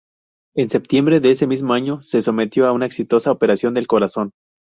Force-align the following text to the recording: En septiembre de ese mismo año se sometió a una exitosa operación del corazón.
En 0.55 0.71
septiembre 0.71 1.19
de 1.19 1.29
ese 1.29 1.45
mismo 1.45 1.73
año 1.75 2.01
se 2.01 2.23
sometió 2.23 2.65
a 2.65 2.71
una 2.71 2.87
exitosa 2.87 3.31
operación 3.31 3.75
del 3.75 3.85
corazón. 3.85 4.31